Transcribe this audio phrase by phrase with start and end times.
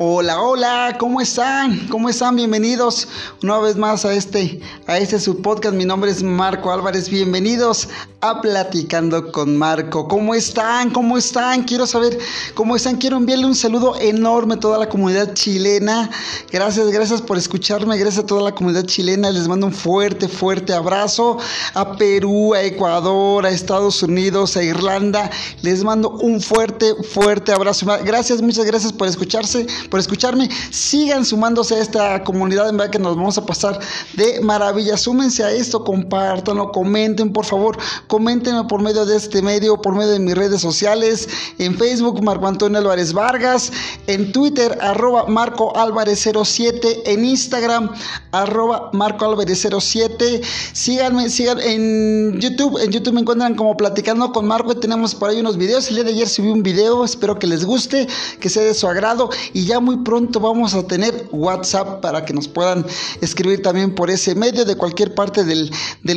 [0.00, 1.88] Hola, hola, ¿cómo están?
[1.88, 2.36] ¿Cómo están?
[2.36, 3.08] Bienvenidos
[3.42, 5.76] una vez más a este, a este subpodcast.
[5.76, 7.10] Mi nombre es Marco Álvarez.
[7.10, 7.90] Bienvenidos
[8.22, 10.08] a Platicando con Marco.
[10.08, 10.88] ¿Cómo están?
[10.88, 11.64] ¿Cómo están?
[11.64, 12.18] Quiero saber
[12.54, 12.96] cómo están.
[12.96, 16.08] Quiero enviarle un saludo enorme a toda la comunidad chilena.
[16.50, 17.98] Gracias, gracias por escucharme.
[17.98, 19.30] Gracias a toda la comunidad chilena.
[19.30, 21.36] Les mando un fuerte, fuerte abrazo
[21.74, 25.30] a Perú, a Ecuador, a Estados Unidos, a Irlanda.
[25.60, 27.84] Les mando un fuerte, fuerte abrazo.
[28.06, 30.48] Gracias, muchas gracias por escucharse por escucharme.
[30.70, 33.78] Sigan sumándose a esta comunidad, en verdad que nos vamos a pasar
[34.14, 34.77] de maravilla.
[34.96, 40.12] Súmense a esto, compártanlo, comenten, por favor, coméntenme por medio de este medio, por medio
[40.12, 41.28] de mis redes sociales,
[41.58, 43.72] en Facebook, Marco Antonio Álvarez Vargas,
[44.06, 47.90] en Twitter, arroba Marco Álvarez 07, en Instagram,
[48.32, 50.42] arroba Marco Álvarez 07.
[50.72, 55.40] Síganme, sigan en YouTube, en YouTube me encuentran como platicando con Marco, tenemos por ahí
[55.40, 55.88] unos videos.
[55.88, 58.06] El día de ayer subí un video, espero que les guste,
[58.40, 59.30] que sea de su agrado.
[59.52, 62.84] Y ya muy pronto vamos a tener WhatsApp para que nos puedan
[63.20, 65.70] escribir también por ese medio de cualquier parte del,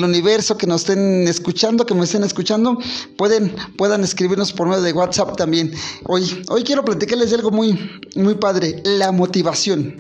[0.04, 2.78] universo que nos estén escuchando, que me estén escuchando,
[3.18, 5.72] pueden, puedan escribirnos por medio de WhatsApp también.
[6.06, 7.78] Hoy, hoy quiero platicarles de algo muy,
[8.16, 9.98] muy padre, la motivación.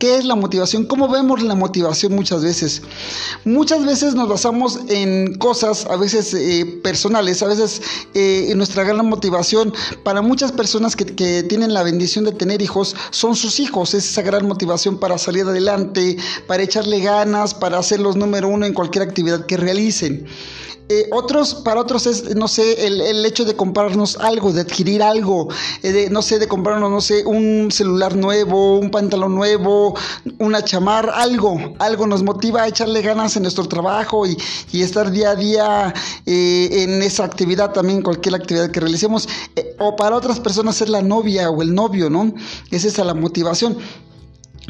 [0.00, 0.86] ¿Qué es la motivación?
[0.86, 2.80] ¿Cómo vemos la motivación muchas veces?
[3.44, 7.82] Muchas veces nos basamos en cosas, a veces eh, personales, a veces
[8.14, 12.62] eh, en nuestra gran motivación para muchas personas que, que, tienen la bendición de tener
[12.62, 17.76] hijos, son sus hijos, es esa gran motivación para salir adelante, para echarle ganas, para
[17.76, 20.26] hacerlos número uno en cualquier actividad que realicen.
[20.92, 25.46] Eh, otros, para otros es, no sé, el, hecho de comprarnos algo, de adquirir algo,
[25.84, 29.94] eh, de, no sé, de comprarnos, no sé, un celular nuevo, un pantalón nuevo,
[30.40, 34.36] una chamar, algo, algo nos motiva a echarle ganas en nuestro trabajo y,
[34.82, 35.94] estar día a día
[36.26, 39.28] eh, en esa actividad también, cualquier actividad que realicemos.
[39.78, 42.34] o para otras personas es la novia o el novio, ¿no?
[42.72, 43.78] Es esa la motivación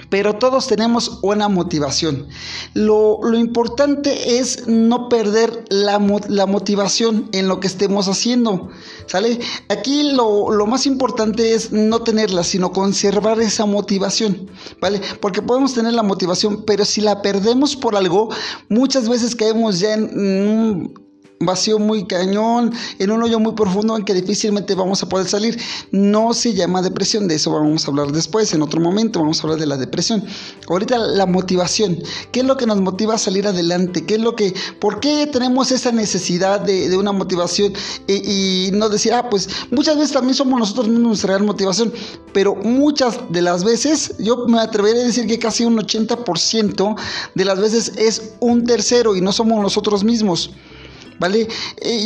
[0.09, 2.29] pero todos tenemos una motivación.
[2.75, 8.71] Lo, importante es no perder la, motivación en lo que estemos haciendo.
[9.07, 9.39] ¿Sale?
[9.69, 14.51] Aquí lo, lo, más importante es no tenerla, sino conservar esa motivación.
[14.81, 15.01] ¿Vale?
[15.21, 18.31] Porque podemos tener la motivación, pero si la perdemos por algo,
[18.69, 21.10] muchas veces caemos ya en un
[21.43, 25.59] vacío muy cañón, en un hoyo muy profundo en que difícilmente vamos a poder salir.
[25.91, 29.45] No se llama depresión, de eso vamos a hablar después, en otro momento vamos a
[29.45, 30.23] hablar de la depresión.
[30.69, 31.99] Ahorita la motivación,
[32.31, 34.05] ¿qué es lo que nos motiva a salir adelante?
[34.05, 37.73] ¿Qué es lo que, por qué tenemos esa necesidad de, una motivación
[38.07, 41.91] y, no decir, ah, pues muchas veces también somos nosotros mismos nuestra gran motivación,
[42.35, 46.97] pero muchas de las veces, yo me atrevería a decir que casi un 80%
[47.35, 50.51] de las veces es un tercero y no somos nosotros mismos.
[51.21, 51.47] ¿Vale?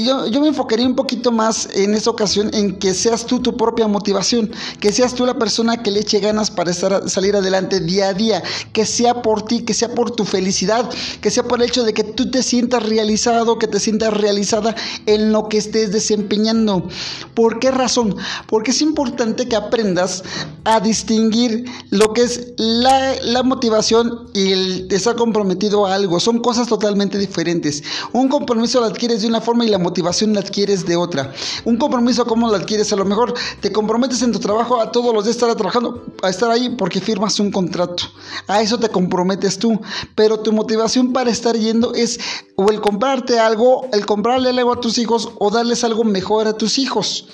[0.04, 3.56] yo, yo me enfocaría un poquito más en esta ocasión en que seas tú tu
[3.56, 8.08] propia motivación, que seas tú la persona que le eche ganas para salir adelante día
[8.08, 8.42] a día,
[8.72, 11.94] que sea por ti, que sea por tu felicidad, que sea por el hecho de
[11.94, 14.74] que tú te sientas realizado, que te sientas realizada
[15.06, 16.88] en lo que estés desempeñando.
[17.34, 18.16] ¿Por qué razón?
[18.48, 20.24] Porque es importante que aprendas
[20.64, 26.18] a distinguir lo que es la, la motivación y el estar comprometido a algo.
[26.18, 27.82] Son cosas totalmente diferentes.
[28.12, 31.32] Un compromiso lo adquieres de una forma y la motivación la adquieres de otra.
[31.64, 32.92] Un compromiso, ¿cómo lo adquieres?
[32.92, 36.30] A lo mejor te comprometes en tu trabajo a todos los días estar trabajando, a
[36.30, 38.04] estar ahí porque firmas un contrato.
[38.46, 39.80] A eso te comprometes tú.
[40.14, 42.18] Pero tu motivación para estar yendo es
[42.56, 46.54] o el comprarte algo, el comprarle algo a tus hijos o darles algo mejor a
[46.54, 47.28] tus hijos.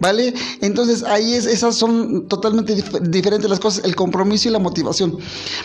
[0.00, 0.34] ¿Vale?
[0.60, 5.18] Entonces ahí es, esas son totalmente diferentes las cosas, el compromiso y la motivación.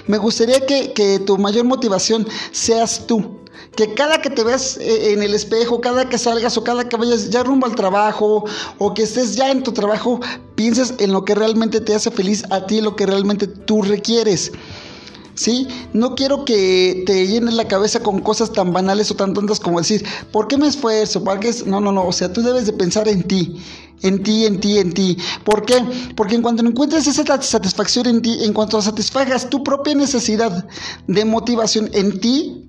[0.05, 3.38] Me gustaría que, que tu mayor motivación seas tú
[3.79, 6.97] que cada que te veas eh, en el espejo, cada que salgas o cada que
[6.97, 8.43] vayas ya rumbo al trabajo
[8.77, 10.19] o que estés ya en tu trabajo,
[10.55, 14.51] pienses en lo que realmente te hace feliz a ti, lo que realmente tú requieres.
[15.33, 15.65] ¿Sí?
[15.93, 19.79] No quiero que te llenes la cabeza con cosas tan banales o tan tontas como
[19.79, 21.23] decir, ¿por qué me esfuerzo?
[21.23, 21.55] ¿Para qué?
[21.65, 23.55] No, no, no, o sea, tú debes de pensar en ti,
[24.01, 25.17] en ti, en ti, en ti.
[25.45, 25.81] ¿Por qué?
[26.17, 30.67] Porque en cuanto encuentres esa satisfacción en ti, en cuanto satisfagas tu propia necesidad
[31.07, 32.68] de motivación en ti,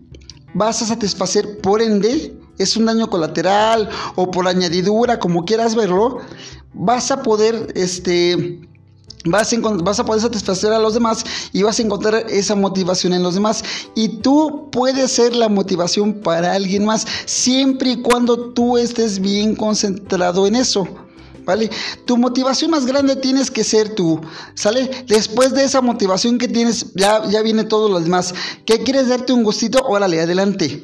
[0.55, 6.19] vas a satisfacer, por ende, es un daño colateral o por añadidura, como quieras verlo,
[6.75, 8.61] vas a poder, este,
[9.25, 13.12] vas a, vas a poder satisfacer a los demás y vas a encontrar esa motivación
[13.14, 13.64] en los demás.
[13.94, 19.56] Y tú puedes ser la motivación para alguien más, siempre y cuando tú estés bien
[19.56, 20.87] concentrado en eso.
[22.05, 24.20] Tu motivación más grande tienes que ser tú,
[24.55, 24.91] ¿sale?
[25.06, 28.35] Después de esa motivación que tienes, ya, ya viene todo lo demás.
[28.64, 29.81] ¿Qué quieres darte un gustito?
[29.87, 30.82] Órale, adelante.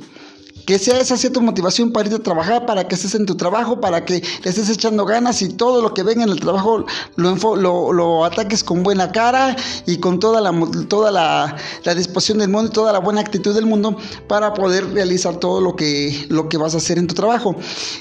[0.67, 3.81] Que sea esa cierta motivación para ir a trabajar, para que estés en tu trabajo,
[3.81, 6.85] para que le estés echando ganas y todo lo que venga en el trabajo
[7.15, 9.55] lo, lo, lo ataques con buena cara
[9.87, 10.53] y con toda la,
[10.89, 11.55] toda la,
[11.85, 13.97] la, disposición del mundo y toda la buena actitud del mundo
[14.27, 17.55] para poder realizar todo lo que, lo que vas a hacer en tu trabajo.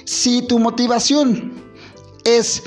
[0.05, 1.53] Si tu motivación
[2.25, 2.63] es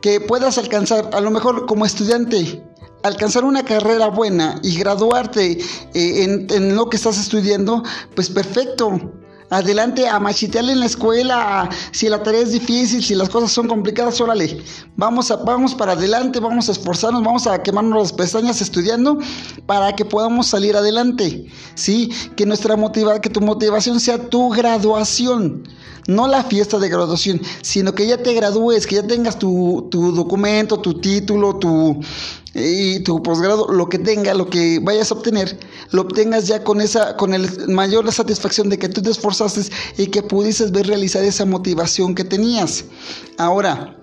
[0.00, 2.64] que puedas alcanzar, a lo mejor como estudiante,
[3.02, 5.58] alcanzar una carrera buena y graduarte
[5.94, 7.82] eh, en, lo que estás estudiando,
[8.14, 9.12] pues perfecto.
[9.52, 13.66] Adelante a machitearle en la escuela, si la tarea es difícil, si las cosas son
[13.66, 14.62] complicadas, órale,
[14.94, 19.18] vamos, a, vamos para adelante, vamos a esforzarnos, vamos a quemarnos las pestañas estudiando
[19.66, 22.12] para que podamos salir adelante, ¿sí?
[22.36, 25.64] Que nuestra motiva, que tu motivación sea tu graduación
[26.10, 30.12] no la fiesta de graduación, sino que ya te gradúes, que ya tengas tu, tu
[30.12, 32.00] documento, tu título, tu,
[32.54, 35.58] y tu posgrado, lo que tenga, lo que vayas a obtener,
[35.92, 39.62] lo obtengas ya con esa, con el mayor satisfacción de que tú te esforzaste
[39.96, 42.84] y que pudieses ver realizar esa motivación que tenías.
[43.38, 43.96] Ahora,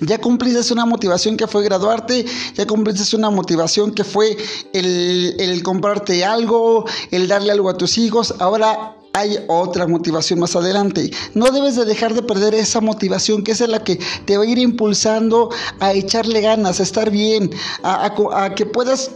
[0.00, 2.24] ya cumpliste una motivación que fue graduarte,
[2.54, 4.36] ya cumpliste una motivación que fue
[4.72, 8.34] el, el comprarte algo, el darle algo a tus hijos.
[8.38, 11.10] Ahora hay otra motivación más adelante.
[11.34, 14.46] No debes de dejar de perder esa motivación que es la que te va a
[14.46, 15.50] ir impulsando
[15.80, 17.50] a echarle ganas, a estar bien,
[17.84, 19.12] a, que puedas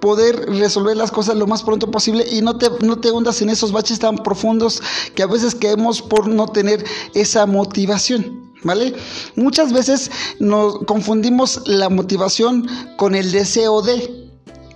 [0.00, 3.50] poder resolver las cosas lo más pronto posible y no te, no te hundas en
[3.50, 4.82] esos baches tan profundos
[5.14, 6.84] que a veces caemos por no tener
[7.14, 8.44] esa motivación.
[8.64, 8.94] ¿Vale?
[9.36, 10.10] Muchas veces
[10.40, 12.66] nos confundimos la motivación
[12.96, 14.25] con el deseo de.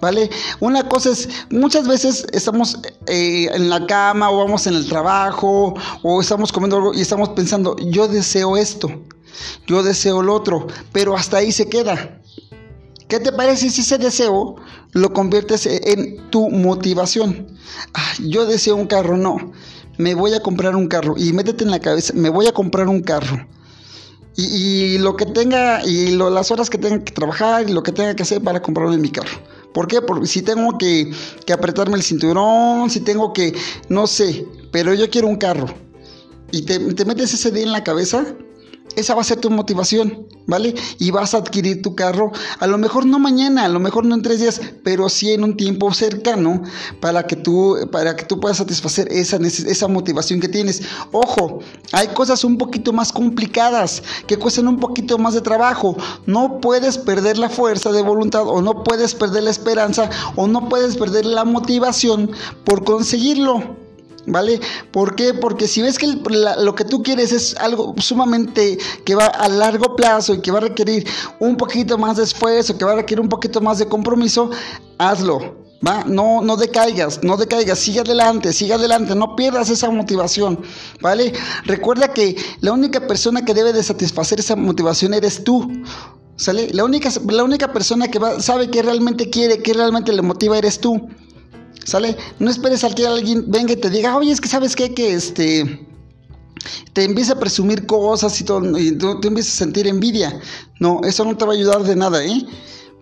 [0.00, 0.31] ¿Vale?
[0.61, 5.75] Una cosa es, muchas veces estamos eh, en la cama o vamos en el trabajo
[6.02, 8.91] o estamos comiendo algo y estamos pensando, yo deseo esto,
[9.67, 12.20] yo deseo lo otro, pero hasta ahí se queda.
[13.08, 14.56] ¿Qué te parece si ese deseo
[14.93, 17.58] lo conviertes en tu motivación?
[17.93, 19.52] Ah, yo deseo un carro, no,
[19.99, 22.88] me voy a comprar un carro y métete en la cabeza, me voy a comprar
[22.88, 23.47] un carro.
[24.37, 28.14] Y, lo que tenga, y las horas que tenga que trabajar y lo que tenga
[28.14, 29.38] que hacer para comprarme mi carro.
[29.72, 30.02] ¿Por qué?
[30.02, 31.12] Porque si tengo que,
[31.52, 33.55] apretarme el cinturón, si tengo que,
[33.88, 35.67] no sé, pero yo quiero un carro.
[36.52, 38.34] Y te, te metes ese día en la cabeza,
[38.96, 40.75] esa va a ser tu motivación, ¿vale?
[40.98, 44.14] Y vas a adquirir tu carro, a lo mejor no mañana, a lo mejor no
[44.14, 46.62] en tres días, pero sí en un tiempo cercano
[47.00, 50.82] para que tú, para que tú puedas satisfacer esa, esa motivación que tienes.
[51.12, 51.60] Ojo,
[51.92, 55.96] hay cosas un poquito más complicadas que cuestan un poquito más de trabajo.
[56.26, 60.69] No puedes perder la fuerza de voluntad o no puedes perder la esperanza o no
[60.69, 62.31] puedes perder la motivación
[62.64, 63.89] por conseguirlo.
[64.26, 64.61] ¿Vale?
[64.93, 65.34] ¿Por qué?
[65.34, 69.96] Porque si ves que lo que tú quieres es algo sumamente que va a largo
[69.96, 71.06] plazo y que va a requerir
[71.38, 74.50] un poquito más de esfuerzo, que va a requerir un poquito más de compromiso,
[74.99, 75.61] hazlo.
[75.87, 76.05] ¿Va?
[76.05, 80.61] No, no decaigas, no decaigas, sigue adelante, sigue adelante, no pierdas esa motivación,
[81.00, 81.32] ¿vale?
[81.64, 85.66] Recuerda que la única persona que debe de satisfacer esa motivación eres tú,
[86.37, 86.69] ¿sale?
[86.75, 90.58] La única, la única persona que va, sabe que realmente quiere, que realmente le motiva
[90.58, 91.08] eres tú.
[91.85, 92.17] ¿Sale?
[92.38, 95.15] No esperes a que alguien venga y te diga, oye, es que sabes qué, que
[95.15, 95.87] este
[96.93, 100.41] te empieza a presumir cosas y, todo, y te empiezas a sentir envidia.
[100.79, 102.47] No, eso no te va a ayudar de nada, ¿eh?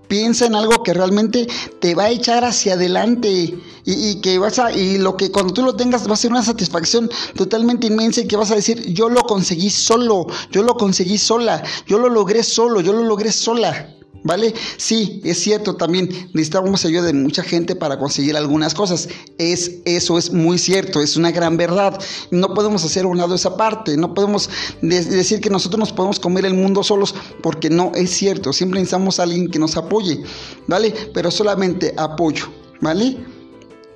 [0.08, 1.46] Piensa en algo que realmente
[1.80, 5.52] te va a echar hacia adelante y, y, que vas a, y lo que cuando
[5.52, 8.94] tú lo tengas va a ser una satisfacción totalmente inmensa y que vas a decir,
[8.94, 13.32] yo lo conseguí solo, yo lo conseguí sola, yo lo logré solo, yo lo logré
[13.32, 13.97] sola.
[14.24, 14.52] ¿Vale?
[14.76, 19.08] Sí, es cierto también, necesitamos ayuda de mucha gente para conseguir algunas cosas.
[19.38, 21.98] Es, eso es muy cierto, es una gran verdad.
[22.30, 24.50] No podemos hacer un lado esa parte, no podemos
[24.82, 28.52] decir que nosotros nos podemos comer el mundo solos, porque no es cierto.
[28.52, 30.22] Siempre necesitamos a alguien que nos apoye,
[30.66, 30.92] ¿vale?
[31.14, 32.46] Pero solamente apoyo,
[32.80, 33.16] ¿vale?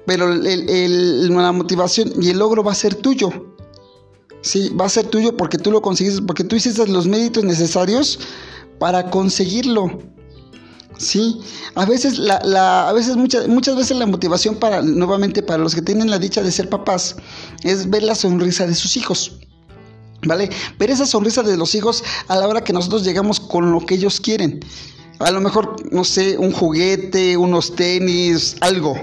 [0.07, 3.31] Pero la motivación y el logro va a ser tuyo.
[4.40, 8.19] Sí, va a ser tuyo porque tú lo conseguiste, porque tú hiciste los méritos necesarios
[8.82, 10.02] para conseguirlo.
[10.98, 11.40] Sí,
[11.76, 16.10] a veces, a veces muchas, muchas veces la motivación para, nuevamente, para los que tienen
[16.10, 17.14] la dicha de ser papás,
[17.62, 19.38] es ver la sonrisa de sus hijos.
[20.26, 20.50] ¿Vale?
[20.80, 23.94] Ver esa sonrisa de los hijos a la hora que nosotros llegamos con lo que
[23.94, 24.58] ellos quieren.
[25.20, 28.96] A lo mejor, no sé, un juguete, unos tenis, algo,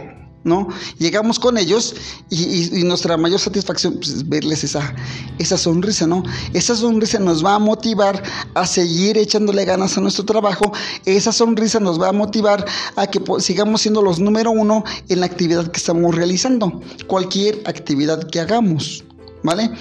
[0.44, 0.70] ¿no?
[0.98, 1.96] Llegamos con ellos
[2.30, 4.96] y, nuestra mayor satisfacción pues, es verles esa,
[5.38, 6.24] esa sonrisa, ¿no?
[6.54, 10.72] Esa sonrisa nos va a motivar a seguir echándole ganas a nuestro trabajo,
[11.06, 12.66] esa sonrisa nos va a motivar
[12.96, 18.28] a que sigamos siendo los número uno en la actividad que estamos realizando, cualquier actividad
[18.30, 19.04] que hagamos,
[19.44, 19.72] ¿vale?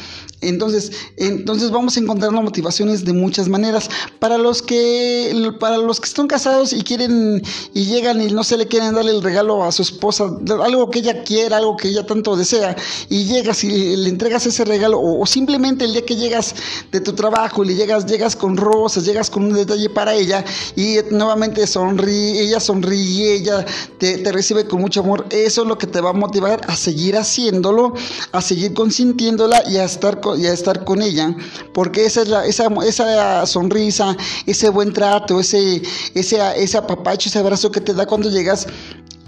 [0.40, 3.90] Entonces, entonces vamos a encontrar motivaciones de muchas maneras.
[4.18, 7.42] Para los que para los que están casados y quieren
[7.74, 10.24] y llegan y no se le quieren darle el regalo a su esposa,
[10.62, 12.76] algo que ella quiera, algo que ella tanto desea,
[13.08, 16.54] y llegas y le entregas ese regalo, o, simplemente el día que llegas
[16.90, 20.44] de tu trabajo y le llegas, llegas con rosas, llegas con un detalle para ella,
[20.76, 23.64] y nuevamente sonríe, ella sonríe, ella
[23.98, 27.16] te, recibe con mucho amor, eso es lo que te va a motivar a seguir
[27.16, 27.94] haciéndolo,
[28.32, 31.34] a seguir consintiéndola y a estar y a estar con ella,
[31.72, 34.16] porque esa esa, esa sonrisa,
[34.46, 35.82] ese buen trato, ese,
[36.14, 38.66] ese, ese apapacho, ese abrazo que te da cuando llegas,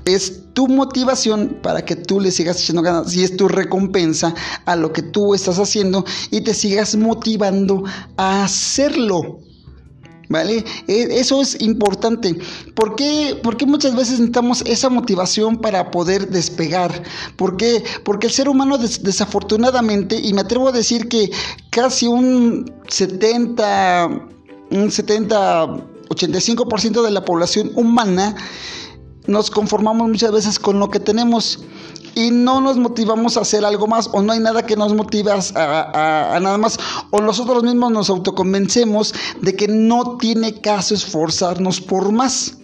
[0.05, 4.77] es tu motivación para que tú le sigas echando ganas y es tu recompensa a
[4.77, 7.85] lo que tú estás haciendo y te sigas motivando
[8.17, 9.41] a hacerlo.
[10.31, 10.65] ¿Vale?
[10.87, 12.39] E, eso es importante.
[12.77, 13.39] ¿Por qué?
[13.43, 17.03] Porque muchas veces necesitamos esa motivación para poder despegar.
[17.35, 17.83] ¿Por qué?
[18.05, 21.33] Porque el ser humano desafortunadamente, y me atrevo a decir que
[21.71, 24.09] casi un 70,
[24.71, 25.67] un 70,
[26.09, 28.37] 85% de la población humana
[29.31, 31.61] nos conformamos muchas veces con lo que tenemos
[32.15, 35.31] y no nos motivamos a hacer algo más o no hay nada que nos motive
[35.33, 36.79] a, nada más
[37.11, 42.57] o nosotros mismos nos autoconvencemos de que no tiene caso esforzarnos por más.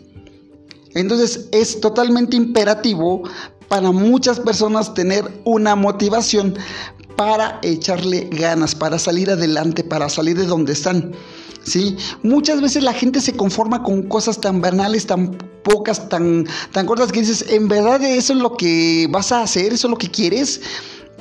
[0.94, 3.22] Entonces es totalmente imperativo
[3.68, 6.56] para muchas personas tener una motivación
[7.16, 11.14] para echarle ganas, para salir adelante, para salir de donde están.
[11.66, 11.96] ¿Sí?
[12.22, 17.12] Muchas veces la gente se conforma con cosas tan banales, tan pocas, tan, tan cortas
[17.12, 19.72] que dices, ¿en verdad eso es lo que vas a hacer?
[19.72, 20.60] ¿Eso es lo que quieres?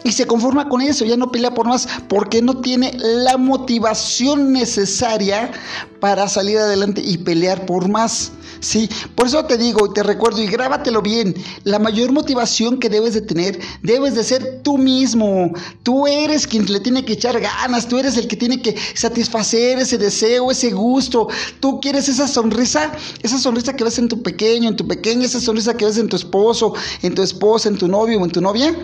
[0.05, 4.53] Y se conforma con eso, ya no pelea por más, porque no tiene la motivación
[4.53, 5.51] necesaria
[5.99, 8.31] para salir adelante y pelear por más.
[8.59, 11.33] Sí, por eso te digo y te recuerdo y grábatelo bien,
[11.63, 15.51] la mayor motivación que debes de tener, debes de ser tú mismo.
[15.81, 19.79] Tú eres quien le tiene que echar ganas, tú eres el que tiene que satisfacer
[19.79, 21.29] ese deseo, ese gusto.
[21.59, 22.91] Tú quieres esa sonrisa,
[23.23, 26.09] esa sonrisa que ves en tu pequeño, en tu pequeña, esa sonrisa que ves en
[26.09, 28.75] tu esposo, en tu esposa, en tu novio o en tu novia.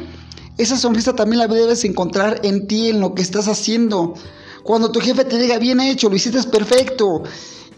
[0.61, 4.13] Esa sonrisa también la debes encontrar en ti, en lo que estás haciendo.
[4.61, 7.23] Cuando tu jefe te diga, bien hecho, lo hiciste perfecto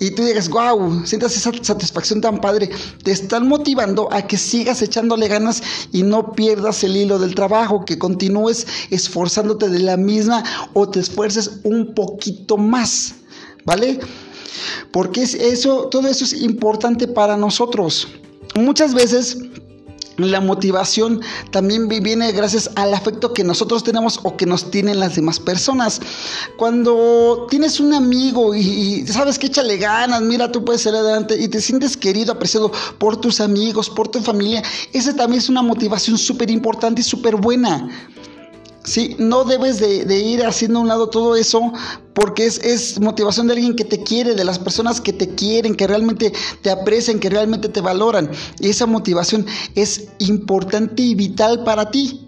[0.01, 2.69] y tú digas, wow, sientas esa satisfacción tan padre,
[3.01, 5.63] te están motivando a que sigas echándole ganas
[5.93, 10.99] y no pierdas el hilo del trabajo, que continúes esforzándote de la misma o te
[10.99, 13.15] esfuerces un poquito más,
[13.63, 14.01] ¿vale?
[14.91, 18.09] Porque eso, todo eso es importante para nosotros.
[18.55, 19.37] Muchas veces
[20.17, 25.15] la motivación también viene gracias al afecto que nosotros tenemos o que nos tienen las
[25.15, 26.01] demás personas.
[26.57, 31.47] Cuando tienes un amigo y, sabes que échale ganas, mira, tú puedes ser adelante y
[31.47, 36.17] te sientes querido, apreciado por tus amigos, por tu familia, esa también es una motivación
[36.17, 37.89] súper importante y súper buena.
[38.85, 41.71] Sí, no debes de, ir haciendo a un lado todo eso
[42.13, 45.87] porque es, motivación de alguien que te quiere, de las personas que te quieren, que
[45.87, 48.29] realmente te aprecian, que realmente te valoran.
[48.59, 52.27] Y esa motivación es importante y vital para ti.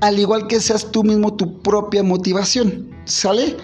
[0.00, 2.90] Al igual que seas tú mismo tu propia motivación.
[3.04, 3.56] ¿Sale?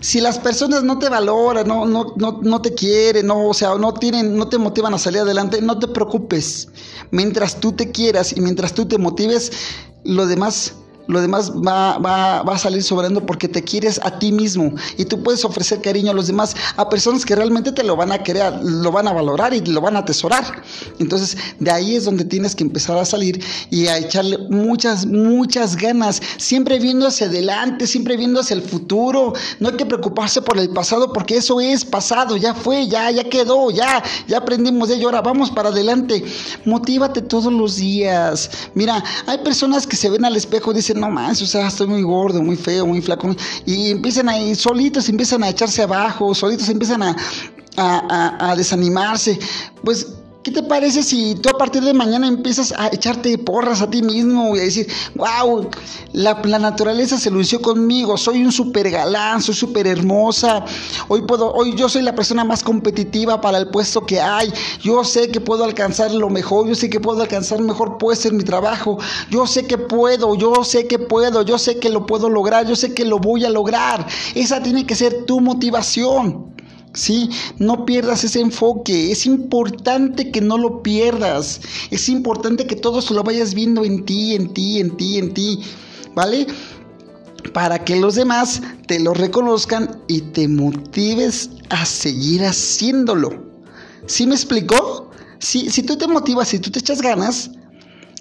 [0.00, 4.56] Si las personas no te valoran, no, te quieren, no, o sea, tienen, no te
[4.56, 6.68] motivan a salir adelante, no te preocupes.
[7.10, 9.52] Mientras tú te quieras y mientras tú te motives,
[10.04, 10.74] lo demás
[11.08, 15.06] lo demás va, va, va, a salir sobrando porque te quieres a ti mismo y
[15.06, 18.22] tú puedes ofrecer cariño a los demás, a personas que realmente te lo van a
[18.22, 20.62] querer, lo van a valorar y lo van a atesorar.
[20.98, 25.76] Entonces, de ahí es donde tienes que empezar a salir y a echarle muchas, muchas
[25.76, 29.32] ganas, siempre viendo hacia adelante, siempre viendo hacia el futuro.
[29.60, 33.24] No hay que preocuparse por el pasado porque eso es pasado, ya fue, ya, ya
[33.24, 36.22] quedó, ya, ya aprendimos de ello, ahora vamos para adelante.
[36.66, 38.50] Motívate todos los días.
[38.74, 41.86] Mira, hay personas que se ven al espejo y dicen, no más, o sea, estoy
[41.86, 43.34] muy gordo, muy feo, muy flaco.
[43.66, 47.16] Y empiezan a ir solitos, empiezan a echarse abajo, solitos empiezan a,
[47.76, 49.38] a, a desanimarse.
[49.84, 53.90] Pues ¿Qué te parece si tú a partir de mañana empiezas a echarte porras a
[53.90, 55.68] ti mismo y a decir, wow,
[56.12, 60.64] la, naturaleza se lució conmigo, soy un super galán, soy súper hermosa,
[61.08, 65.02] hoy, puedo, hoy yo soy la persona más competitiva para el puesto que hay, yo
[65.02, 68.44] sé que puedo alcanzar lo mejor, yo sé que puedo alcanzar mejor puesto en mi
[68.44, 68.96] trabajo,
[69.30, 72.76] yo sé que puedo, yo sé que puedo, yo sé que lo puedo lograr, yo
[72.76, 74.06] sé que lo voy a lograr.
[74.36, 76.54] Esa tiene que ser tu motivación.
[76.94, 77.30] ¿Sí?
[77.58, 83.22] No pierdas ese enfoque, es importante que no lo pierdas, es importante que todo lo
[83.22, 85.60] vayas viendo en ti, en ti, en ti, en ti,
[86.14, 86.46] ¿vale?
[87.52, 93.46] Para que los demás te lo reconozcan y te motives a seguir haciéndolo.
[94.06, 95.10] ¿Sí me explicó?
[95.38, 97.50] Si, si tú te motivas, si tú te echas ganas,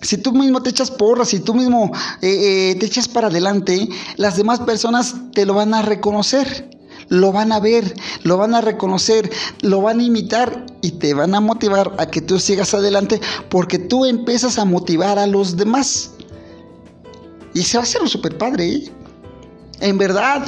[0.01, 3.89] si tú mismo te echas porras, si tú mismo eh, eh, te echas para adelante,
[4.17, 6.76] las demás personas te lo van a reconocer,
[7.09, 9.29] lo van a ver, lo van a reconocer,
[9.61, 13.79] lo van a imitar y te van a motivar a que tú sigas adelante porque
[13.79, 16.11] tú empiezas a motivar a los demás.
[17.53, 18.91] Y se va a hacer un super padre, ¿eh?
[19.79, 20.45] En verdad,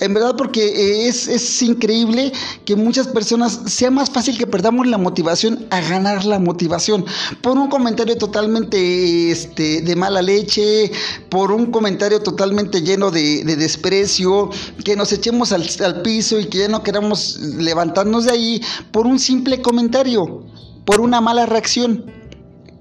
[0.00, 2.32] en verdad, porque eh, es, es, increíble
[2.64, 7.04] que muchas personas sea más fácil que perdamos la motivación a ganar la motivación.
[7.42, 10.90] Por un comentario totalmente este, de mala leche,
[11.28, 14.50] por un comentario totalmente lleno de, desprecio,
[14.84, 19.06] que nos echemos al, al piso y que ya no queramos levantarnos de ahí, por
[19.06, 20.44] un simple comentario,
[20.84, 22.15] por una mala reacción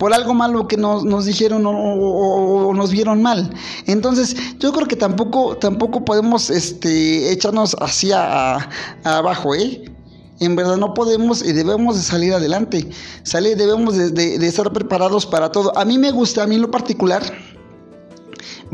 [0.05, 3.51] por algo malo que nos, dijeron o, nos vieron mal.
[3.87, 8.69] Entonces, yo creo que tampoco, tampoco podemos este, echarnos hacia
[9.03, 9.91] abajo, ¿eh?
[10.39, 12.87] En verdad no podemos y debemos de salir adelante.
[13.23, 15.75] Sale, debemos de, estar preparados para todo.
[15.75, 17.23] A mí me gusta, a mí en lo particular,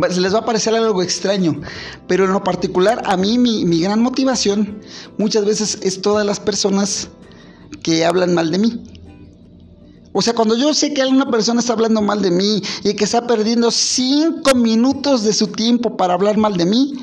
[0.09, 1.61] se les va a parecer algo extraño,
[2.09, 4.81] pero en lo particular a mí mi, mi gran motivación
[5.17, 7.07] muchas veces es todas las personas
[7.83, 9.00] que hablan mal de mí.
[10.13, 13.05] O sea, cuando yo sé que alguna persona está hablando mal de mí y que
[13.05, 16.93] está perdiendo cinco minutos de su tiempo para hablar mal de mí,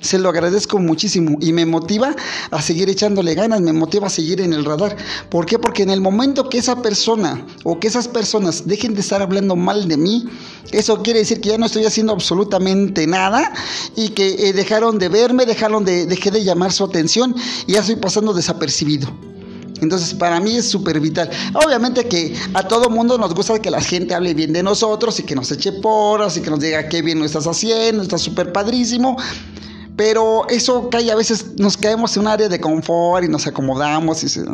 [0.00, 2.14] se lo agradezco muchísimo y me motiva
[2.50, 4.96] a seguir echándole ganas, me motiva a seguir en el radar.
[5.30, 5.58] ¿Por qué?
[5.58, 9.56] Porque en el momento que esa persona o que esas personas dejen de estar hablando
[9.56, 10.24] mal de mí,
[10.72, 13.52] eso quiere decir que ya no estoy haciendo absolutamente nada
[13.94, 17.34] y que eh, dejaron de verme, dejaron de, dejé de llamar su atención
[17.66, 19.35] y ya estoy pasando desapercibido.
[19.80, 21.30] Entonces, para mí es súper vital.
[21.54, 25.22] Obviamente que a todo mundo nos gusta que la gente hable bien de nosotros y
[25.22, 28.52] que nos eche poras y que nos diga qué bien lo estás haciendo, está súper
[28.52, 29.16] padrísimo.
[29.96, 34.22] Pero eso cae, a veces nos caemos en un área de confort y nos acomodamos.
[34.22, 34.44] Y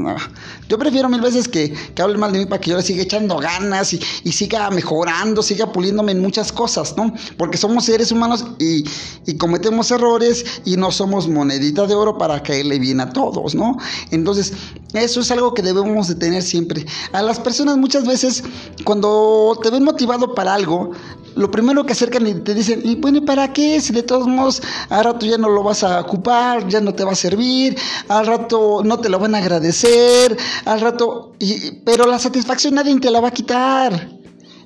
[0.69, 3.03] Yo prefiero mil veces que, que hablen mal de mí para que yo le siga
[3.03, 7.13] echando ganas y, y, siga mejorando, siga puliéndome en muchas cosas, ¿no?
[7.37, 8.85] Porque somos seres humanos y,
[9.27, 13.79] y cometemos errores y no somos monedita de oro para caerle bien a todos, ¿no?
[14.13, 14.53] Entonces,
[14.95, 16.87] eso es algo que debemos de tener siempre.
[17.13, 18.45] A las personas muchas veces,
[18.85, 20.93] cuando te ven motivado para algo,
[21.35, 23.81] lo primero que acercan y te dicen, y bueno, ¿y para qué?
[23.81, 27.05] Si de todos modos, al rato ya no lo vas a ocupar, ya no te
[27.05, 27.77] va a servir,
[28.09, 32.99] al rato no te lo van a agradecer, al rato, y, pero la satisfacción nadie
[33.01, 34.22] te la va a quitar.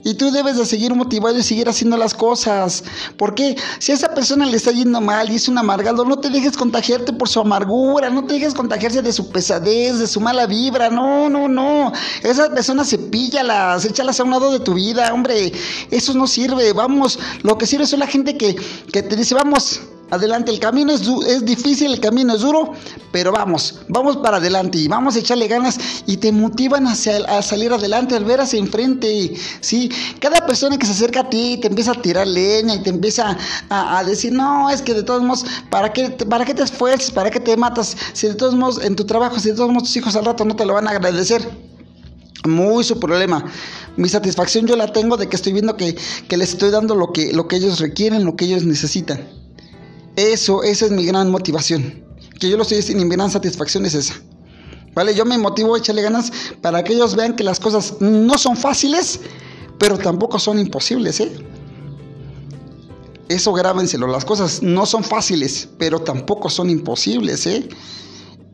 [0.06, 2.84] Y tú debes de seguir motivado y seguir haciendo las cosas.
[3.16, 6.30] Porque si a esa persona le está yendo mal y es un amargado, no te
[6.30, 10.46] dejes contagiarte por su amargura, no te dejes contagiarse de su pesadez, de su mala
[10.46, 10.90] vibra.
[10.90, 11.92] No, no, no.
[12.22, 15.52] Esa persona cepíllalas, échalas a un lado de tu vida, hombre.
[15.90, 16.72] Eso no sirve.
[16.72, 18.54] Vamos, lo que sirve es la gente que,
[18.92, 22.72] que te dice, vamos, Adelante, el camino es, es, difícil, el camino es duro,
[23.10, 27.42] pero vamos, vamos para adelante y vamos a echarle ganas y te motivan hacia, a
[27.42, 29.90] salir adelante, al ver hacia enfrente, ¿sí?
[30.20, 33.36] Cada persona que se acerca a ti te empieza a tirar leña y te empieza
[33.68, 37.10] a, decir, no, es que de todos modos, ¿para qué, ¿para qué te esfuerzas?
[37.10, 37.96] ¿Para qué te matas?
[38.12, 40.44] Si de todos modos en tu trabajo, si de todos modos tus hijos al rato
[40.44, 41.42] no te lo van a agradecer.
[42.44, 43.44] Muy su problema.
[43.96, 45.96] Mi satisfacción yo la tengo de que estoy viendo que,
[46.28, 49.45] que les estoy dando lo que, lo que ellos requieren, lo que ellos necesitan.
[50.16, 52.04] Eso, esa es mi gran motivación.
[52.40, 54.14] Que yo lo estoy diciendo mi gran satisfacción es esa.
[54.94, 55.14] ¿Vale?
[55.14, 58.56] Yo me motivo a echarle ganas para que ellos vean que las cosas no son
[58.56, 59.20] fáciles,
[59.78, 61.36] pero tampoco son imposibles, ¿eh?
[63.28, 67.68] Eso grábenselo, las cosas no son fáciles, pero tampoco son imposibles, ¿eh?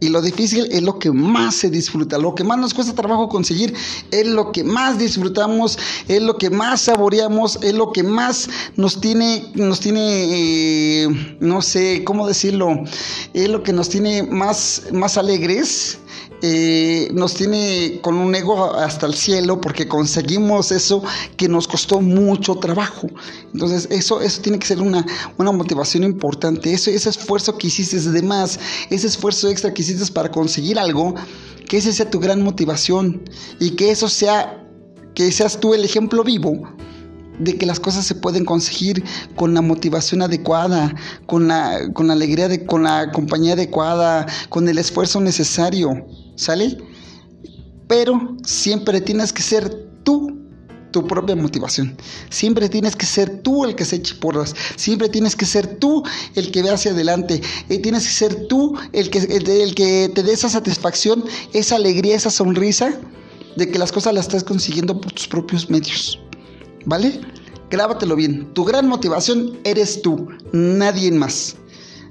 [0.02, 3.28] Y lo difícil es lo que más se disfruta, lo que más nos cuesta trabajo
[3.28, 3.72] conseguir,
[4.10, 9.00] es lo que más disfrutamos, es lo que más saboreamos, es lo que más nos
[9.00, 12.82] tiene, nos tiene, eh, no sé cómo decirlo,
[13.32, 16.00] es lo que nos tiene más, más alegres
[16.44, 21.02] eh, nos tiene con un ego hasta el cielo porque conseguimos eso
[21.36, 23.08] que nos costó mucho trabajo.
[23.52, 25.06] Entonces eso, eso tiene que ser una,
[25.38, 26.72] una motivación importante.
[26.72, 28.58] Eso, ese esfuerzo que hiciste de más,
[28.90, 31.14] ese esfuerzo extra que hiciste para conseguir algo,
[31.68, 33.22] que ese sea tu gran motivación
[33.60, 34.66] y que eso sea,
[35.14, 36.68] que seas tú el ejemplo vivo
[37.38, 39.04] de que las cosas se pueden conseguir
[39.36, 40.94] con la motivación adecuada,
[41.26, 46.78] con la, con la alegría, de, con la compañía adecuada, con el esfuerzo necesario, ¿sale?
[47.88, 49.68] Pero siempre tienes que ser
[50.02, 50.42] tú
[50.92, 51.96] tu propia motivación.
[52.30, 54.54] Siempre tienes que ser tú el que se eche porras.
[54.76, 56.04] Siempre tienes que ser tú
[56.36, 57.40] el que ve hacia adelante.
[57.68, 62.14] Y tienes que ser tú el que, el que te dé esa satisfacción, esa alegría,
[62.14, 62.94] esa sonrisa
[63.56, 66.20] de que las cosas las estás consiguiendo por tus propios medios.
[66.84, 67.20] ¿Vale?
[67.70, 68.52] Grábatelo bien.
[68.54, 71.56] Tu gran motivación eres tú, nadie más.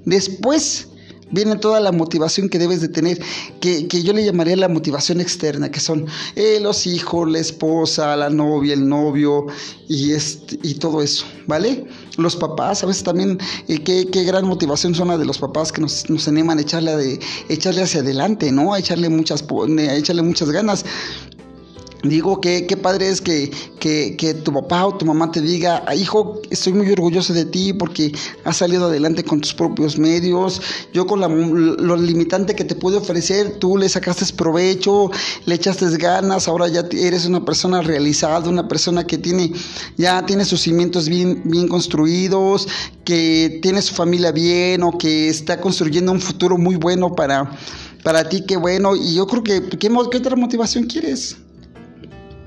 [0.06, 0.88] Después,
[1.32, 3.20] viene toda la motivación que debes de tener,
[3.60, 8.30] que, yo le llamaría la motivación externa, que son eh, los hijos, la esposa, la
[8.30, 9.48] novia, el novio
[9.88, 11.86] y, este, y todo eso, ¿vale?
[12.17, 15.82] Los papás, a veces también, eh, qué, gran motivación son las de los papás que
[15.82, 18.74] nos, nos animan a echarle, de, echarle hacia adelante, ¿no?
[18.74, 20.86] A echarle muchas, a echarle muchas ganas.
[22.04, 25.94] Digo que qué padre es que, que, tu papá o tu mamá te diga, ah,
[25.94, 28.12] hijo, estoy muy orgulloso de ti porque
[28.44, 30.62] has salido adelante con tus propios medios.
[30.94, 35.12] Yo con la, lo limitante que te pude ofrecer, tú le sacaste provecho,
[35.46, 39.52] le echaste ganas, ahora ya eres una persona realizada, una persona que tiene,
[39.98, 42.68] ya tiene sus cimientos bien, bien construidos,
[43.04, 47.52] que tiene su familia bien o que está construyendo un futuro muy bueno para,
[48.04, 48.96] para ti, qué bueno.
[48.96, 51.38] Y yo creo que, ¿qué, qué otra motivación quieres?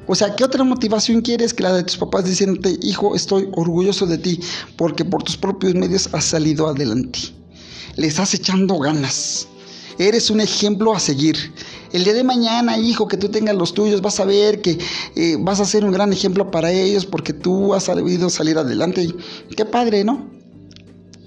[0.06, 4.06] O sea, ¿qué otra motivación quieres que la de tus papás diciéndote, hijo, estoy orgulloso
[4.06, 4.40] de ti
[4.76, 7.18] porque por tus propios medios has salido adelante?
[7.96, 9.48] Le estás echando ganas.
[9.98, 11.36] Eres un ejemplo a seguir.
[11.92, 14.78] El día de mañana, hijo, que tú tengas los tuyos, vas a ver que
[15.14, 19.14] eh, vas a ser un gran ejemplo para ellos porque tú has sabido salir adelante.
[19.56, 20.28] Qué padre, ¿no?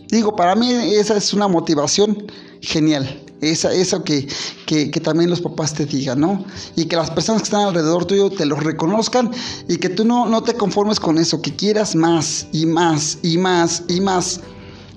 [0.10, 2.28] Digo, para mí esa es una motivación
[2.62, 3.27] genial.
[3.42, 4.28] Esa, eso que,
[4.66, 6.44] que, también los papás te digan, ¿no?
[6.76, 9.30] Y que las personas que están alrededor tuyo te lo reconozcan
[9.68, 13.38] y que tú no, no te conformes con eso, que quieras más y más y
[13.38, 14.40] más y más.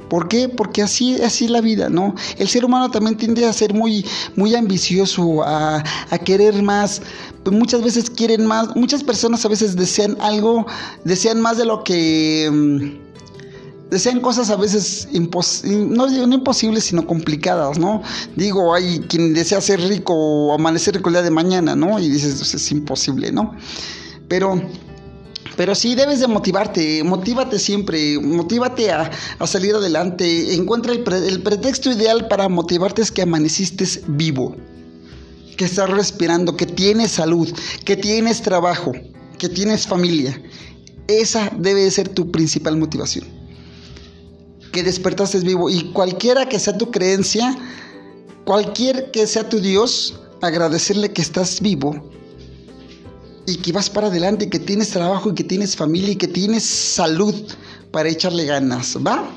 [0.09, 0.49] ¿Por qué?
[0.49, 2.15] Porque así, así es la vida, ¿no?
[2.37, 7.01] El ser humano también tiende a ser muy, muy ambicioso, a, a querer más.
[7.45, 8.75] Pues muchas veces quieren más.
[8.75, 10.67] Muchas personas a veces desean algo,
[11.05, 13.10] desean más de lo que mm,
[13.91, 18.03] desean cosas a veces no, imposibles, sino complicadas, ¿no?
[18.37, 21.99] Digo, hay quien desea ser rico o amanecer rico el día de mañana, ¿no?
[21.99, 23.55] Y dices, pues, es imposible, ¿no?
[24.29, 24.63] Pero,
[25.57, 29.11] pero sí debes de motivarte, motívate siempre, motívate a,
[29.45, 30.55] salir adelante.
[30.55, 34.57] Encuentra el, el pretexto ideal para motivarte es que amaneciste vivo,
[35.57, 37.53] que estás respirando, que tienes salud,
[37.85, 38.93] que tienes trabajo,
[39.37, 40.41] que tienes familia.
[41.09, 43.40] Esa debe ser tu principal motivación
[44.73, 47.57] que despertaste vivo y cualquiera que sea tu creencia,
[48.45, 52.11] cualquier que sea tu Dios, agradecerle que estás vivo
[53.47, 56.65] y que vas para adelante, que tienes trabajo y que tienes familia y que tienes
[56.65, 57.35] salud
[57.91, 59.29] para echarle ganas, ¿va?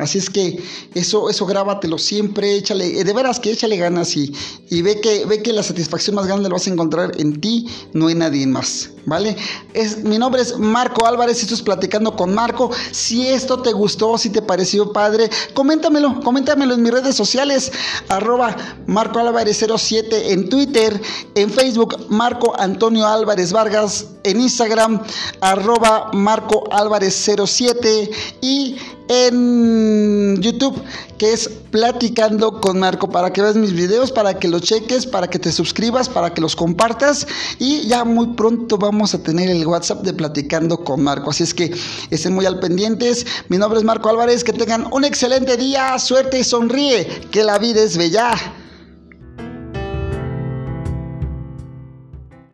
[0.00, 0.62] Así es que
[0.94, 4.32] eso, eso grábatelo siempre, échale, eh, de veras que échale ganas y,
[4.70, 7.66] y ve, que, ve que la satisfacción más grande la vas a encontrar en ti,
[7.92, 9.36] no en nadie más, ¿vale?
[9.74, 12.70] Es, mi nombre es Marco Álvarez y estás platicando con Marco.
[12.92, 17.70] Si esto te gustó, si te pareció padre, coméntamelo, coméntamelo en mis redes sociales,
[18.08, 21.00] arroba Marco Álvarez 07 en Twitter,
[21.34, 25.02] en Facebook Marco Antonio Álvarez Vargas, en Instagram
[25.40, 28.10] arroba Marco Álvarez 07
[28.40, 28.76] y
[29.10, 30.80] en YouTube,
[31.18, 35.28] que es Platicando con Marco, para que veas mis videos, para que los cheques, para
[35.28, 37.26] que te suscribas, para que los compartas
[37.58, 41.30] y ya muy pronto vamos a tener el WhatsApp de Platicando con Marco.
[41.30, 41.74] Así es que
[42.10, 43.26] estén muy al pendientes.
[43.48, 47.58] Mi nombre es Marco Álvarez, que tengan un excelente día, suerte y sonríe, que la
[47.58, 48.30] vida es bella.